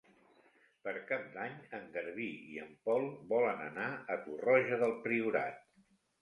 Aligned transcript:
Per 0.85 0.93
Cap 1.09 1.27
d'Any 1.35 1.59
en 1.79 1.85
Garbí 1.97 2.29
i 2.53 2.57
en 2.63 2.71
Pol 2.87 3.05
volen 3.35 3.61
anar 3.67 3.87
a 4.15 4.17
Torroja 4.25 4.81
del 4.87 4.97
Priorat. 5.07 5.63